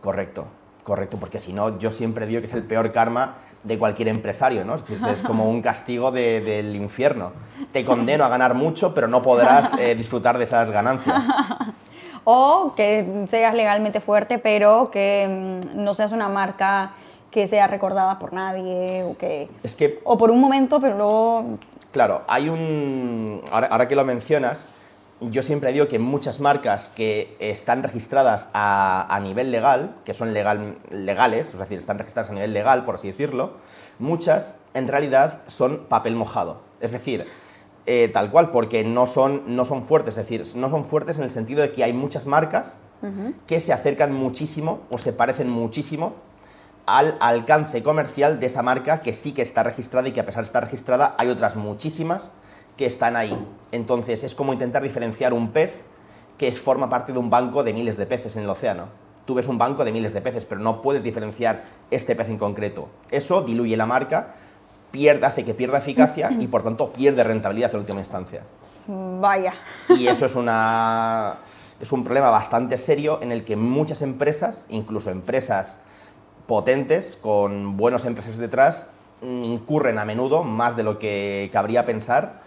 Correcto, 0.00 0.46
correcto, 0.84 1.16
porque 1.18 1.40
si 1.40 1.52
no, 1.52 1.78
yo 1.78 1.90
siempre 1.90 2.26
digo 2.26 2.40
que 2.40 2.46
es 2.46 2.54
el 2.54 2.62
peor 2.62 2.92
karma 2.92 3.34
de 3.64 3.78
cualquier 3.78 4.08
empresario, 4.08 4.64
¿no? 4.64 4.76
Es, 4.76 4.86
decir, 4.86 5.08
es 5.08 5.22
como 5.22 5.50
un 5.50 5.60
castigo 5.60 6.10
de, 6.10 6.40
del 6.40 6.74
infierno. 6.76 7.32
Te 7.72 7.84
condeno 7.84 8.24
a 8.24 8.28
ganar 8.28 8.54
mucho, 8.54 8.94
pero 8.94 9.06
no 9.06 9.20
podrás 9.20 9.74
eh, 9.78 9.94
disfrutar 9.94 10.38
de 10.38 10.44
esas 10.44 10.70
ganancias 10.70 11.24
o 12.24 12.74
que 12.76 13.24
seas 13.28 13.54
legalmente 13.54 14.00
fuerte, 14.00 14.38
pero 14.38 14.90
que 14.90 15.60
mm, 15.64 15.82
no 15.82 15.94
seas 15.94 16.12
una 16.12 16.28
marca 16.28 16.92
que 17.30 17.46
sea 17.46 17.66
recordada 17.66 18.18
por 18.18 18.32
nadie 18.32 19.04
o 19.04 19.16
que, 19.16 19.48
es 19.62 19.76
que 19.76 20.00
o 20.04 20.18
por 20.18 20.30
un 20.30 20.40
momento, 20.40 20.80
pero 20.80 20.96
luego 20.96 21.58
claro, 21.92 22.22
hay 22.26 22.48
un 22.48 23.40
ahora, 23.50 23.68
ahora, 23.68 23.88
que 23.88 23.94
lo 23.94 24.04
mencionas, 24.04 24.66
yo 25.20 25.42
siempre 25.42 25.72
digo 25.72 25.86
que 25.86 25.98
muchas 25.98 26.40
marcas 26.40 26.88
que 26.88 27.36
están 27.38 27.82
registradas 27.82 28.48
a, 28.52 29.14
a 29.14 29.20
nivel 29.20 29.52
legal, 29.52 29.94
que 30.04 30.14
son 30.14 30.32
legal, 30.32 30.78
legales, 30.90 31.48
es 31.48 31.58
decir, 31.58 31.78
están 31.78 31.98
registradas 31.98 32.30
a 32.30 32.34
nivel 32.34 32.52
legal, 32.52 32.84
por 32.84 32.96
así 32.96 33.08
decirlo, 33.08 33.52
muchas 33.98 34.56
en 34.74 34.88
realidad 34.88 35.40
son 35.46 35.84
papel 35.88 36.16
mojado. 36.16 36.60
Es 36.80 36.90
decir, 36.90 37.26
eh, 37.86 38.10
tal 38.12 38.30
cual, 38.30 38.50
porque 38.50 38.84
no 38.84 39.06
son, 39.06 39.42
no 39.56 39.64
son 39.64 39.84
fuertes, 39.84 40.16
es 40.16 40.28
decir, 40.28 40.44
no 40.56 40.70
son 40.70 40.84
fuertes 40.84 41.18
en 41.18 41.24
el 41.24 41.30
sentido 41.30 41.62
de 41.62 41.72
que 41.72 41.82
hay 41.82 41.92
muchas 41.92 42.26
marcas 42.26 42.78
uh 43.02 43.06
-huh. 43.06 43.34
que 43.46 43.60
se 43.60 43.72
acercan 43.72 44.12
muchísimo 44.12 44.80
o 44.90 44.98
se 44.98 45.12
parecen 45.12 45.50
muchísimo 45.50 46.14
al 46.86 47.16
alcance 47.20 47.82
comercial 47.82 48.40
de 48.40 48.46
esa 48.46 48.62
marca 48.62 49.00
que 49.00 49.12
sí 49.12 49.32
que 49.32 49.42
está 49.42 49.62
registrada 49.62 50.08
y 50.08 50.12
que 50.12 50.20
a 50.20 50.26
pesar 50.26 50.42
de 50.42 50.46
estar 50.46 50.62
registrada 50.62 51.14
hay 51.18 51.28
otras 51.28 51.56
muchísimas 51.56 52.32
que 52.76 52.86
están 52.86 53.16
ahí. 53.16 53.36
Entonces 53.72 54.24
es 54.24 54.34
como 54.34 54.52
intentar 54.52 54.82
diferenciar 54.82 55.32
un 55.32 55.50
pez 55.50 55.84
que 56.36 56.48
es, 56.48 56.58
forma 56.58 56.88
parte 56.88 57.12
de 57.12 57.18
un 57.18 57.28
banco 57.28 57.62
de 57.62 57.72
miles 57.74 57.96
de 57.96 58.06
peces 58.06 58.36
en 58.36 58.44
el 58.44 58.48
océano. 58.48 58.86
Tú 59.26 59.34
ves 59.34 59.46
un 59.46 59.58
banco 59.58 59.84
de 59.84 59.92
miles 59.92 60.14
de 60.14 60.22
peces, 60.22 60.44
pero 60.44 60.60
no 60.60 60.80
puedes 60.82 61.02
diferenciar 61.02 61.62
este 61.90 62.16
pez 62.16 62.28
en 62.28 62.38
concreto. 62.38 62.88
Eso 63.10 63.42
diluye 63.42 63.76
la 63.76 63.86
marca 63.86 64.34
pierde, 64.90 65.26
hace 65.26 65.44
que 65.44 65.54
pierda 65.54 65.78
eficacia 65.78 66.30
y 66.38 66.46
por 66.46 66.62
tanto 66.62 66.90
pierde 66.92 67.24
rentabilidad 67.24 67.72
en 67.72 67.80
última 67.80 68.00
instancia. 68.00 68.42
Vaya. 68.86 69.54
Y 69.88 70.06
eso 70.06 70.26
es, 70.26 70.34
una, 70.34 71.36
es 71.80 71.92
un 71.92 72.02
problema 72.02 72.30
bastante 72.30 72.78
serio 72.78 73.18
en 73.22 73.30
el 73.30 73.44
que 73.44 73.56
muchas 73.56 74.02
empresas, 74.02 74.66
incluso 74.68 75.10
empresas 75.10 75.78
potentes, 76.46 77.16
con 77.20 77.76
buenos 77.76 78.04
empresarios 78.04 78.38
detrás, 78.38 78.86
incurren 79.22 79.98
a 79.98 80.04
menudo 80.04 80.42
más 80.42 80.76
de 80.76 80.82
lo 80.82 80.98
que 80.98 81.50
cabría 81.52 81.84
pensar 81.84 82.40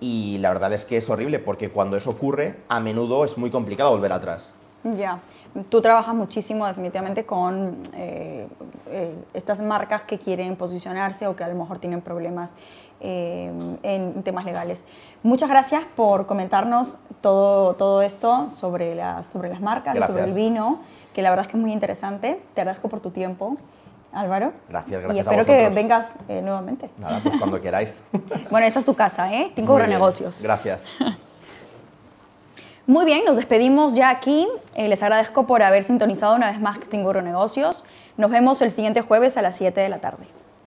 y 0.00 0.38
la 0.38 0.50
verdad 0.50 0.72
es 0.72 0.84
que 0.84 0.96
es 0.96 1.08
horrible 1.10 1.38
porque 1.38 1.70
cuando 1.70 1.96
eso 1.96 2.10
ocurre, 2.10 2.56
a 2.68 2.80
menudo 2.80 3.24
es 3.24 3.36
muy 3.38 3.50
complicado 3.50 3.90
volver 3.90 4.12
atrás. 4.12 4.52
Ya. 4.82 5.20
Tú 5.68 5.82
trabajas 5.82 6.14
muchísimo 6.14 6.66
definitivamente 6.66 7.26
con 7.26 7.78
eh, 7.94 8.46
eh, 8.88 9.14
estas 9.34 9.60
marcas 9.60 10.02
que 10.02 10.18
quieren 10.18 10.56
posicionarse 10.56 11.26
o 11.26 11.34
que 11.34 11.44
a 11.44 11.48
lo 11.48 11.54
mejor 11.54 11.78
tienen 11.78 12.00
problemas 12.00 12.52
en 13.02 14.22
temas 14.24 14.44
legales. 14.44 14.84
Muchas 15.22 15.48
gracias 15.48 15.84
por 15.96 16.26
comentarnos 16.26 16.98
todo, 17.22 17.74
todo 17.74 18.02
esto 18.02 18.50
sobre, 18.50 18.94
las 18.94 19.26
sobre 19.26 19.48
las 19.48 19.62
marcas, 19.62 19.96
sobre 20.06 20.24
el 20.24 20.34
vino, 20.34 20.80
que 21.14 21.22
la 21.22 21.30
verdad 21.30 21.46
es 21.46 21.50
que 21.50 21.56
es 21.56 21.62
muy 21.62 21.72
interesante. 21.72 22.42
Te 22.54 22.60
agradezco 22.60 22.88
por 22.88 23.00
tu 23.00 23.10
tiempo. 23.10 23.56
Álvaro. 24.12 24.52
Gracias, 24.68 25.02
gracias. 25.02 25.16
Y 25.16 25.18
espero 25.20 25.44
que 25.44 25.68
vengas 25.74 26.14
eh, 26.28 26.42
nuevamente. 26.42 26.90
Nada, 26.98 27.20
pues 27.22 27.36
cuando 27.36 27.60
queráis. 27.60 28.00
bueno, 28.50 28.66
esta 28.66 28.80
es 28.80 28.86
tu 28.86 28.94
casa, 28.94 29.32
¿eh? 29.32 29.52
Cinco 29.54 29.78
Negocios. 29.78 30.42
Gracias. 30.42 30.90
Muy 32.90 33.04
bien, 33.04 33.24
nos 33.24 33.36
despedimos 33.36 33.94
ya 33.94 34.10
aquí. 34.10 34.48
Eh, 34.74 34.88
les 34.88 35.00
agradezco 35.00 35.46
por 35.46 35.62
haber 35.62 35.84
sintonizado 35.84 36.34
una 36.34 36.50
vez 36.50 36.60
más 36.60 36.80
Tingo 36.80 37.12
Negocios. 37.22 37.84
Nos 38.16 38.32
vemos 38.32 38.60
el 38.62 38.72
siguiente 38.72 39.00
jueves 39.00 39.36
a 39.36 39.42
las 39.42 39.54
7 39.54 39.80
de 39.80 39.88
la 39.88 39.98
tarde. 40.00 40.26